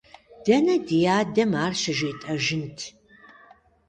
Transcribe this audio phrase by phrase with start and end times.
[0.45, 2.77] Дэнэ ди адэм ар щыжетӀэжынт!